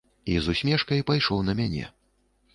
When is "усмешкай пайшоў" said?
0.55-1.45